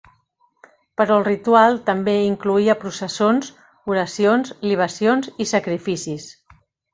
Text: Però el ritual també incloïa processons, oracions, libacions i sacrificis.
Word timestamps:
Però 1.01 1.17
el 1.19 1.25
ritual 1.27 1.77
també 1.89 2.15
incloïa 2.29 2.75
processons, 2.85 3.51
oracions, 3.93 4.55
libacions 4.73 5.31
i 5.47 5.49
sacrificis. 5.55 6.27